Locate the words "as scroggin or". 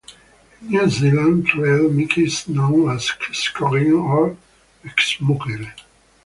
2.89-4.35